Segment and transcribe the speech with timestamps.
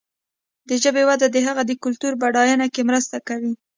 [0.69, 3.53] د ژبې وده د هغې د کلتوري بډاینه کې مرسته کوي.